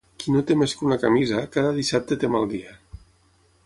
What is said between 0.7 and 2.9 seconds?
que una camisa, cada dissabte té mal dia.